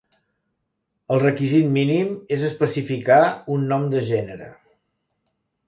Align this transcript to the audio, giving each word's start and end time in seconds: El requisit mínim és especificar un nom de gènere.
El 1.15 1.21
requisit 1.23 1.69
mínim 1.75 2.09
és 2.39 2.47
especificar 2.49 3.21
un 3.59 3.71
nom 3.75 3.89
de 3.95 4.05
gènere. 4.11 4.51